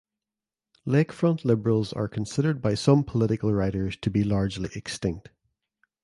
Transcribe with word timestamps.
Lakefront 0.87 1.45
liberals 1.45 1.93
are 1.93 2.07
considered 2.07 2.59
by 2.59 2.73
some 2.73 3.03
political 3.03 3.53
writers 3.53 3.95
to 3.97 4.09
be 4.09 4.23
largely 4.23 4.71
extinct. 4.73 5.29